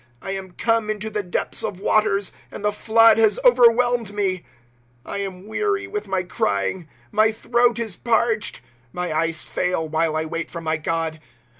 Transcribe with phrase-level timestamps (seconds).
[0.19, 4.39] I am come into the depths of waters, And the flood has overwhelmed me.
[4.39, 4.43] ^
[5.05, 8.61] I am weary with my crying, my throat is parched;
[8.93, 11.19] My eyes fail, while I wait for my God.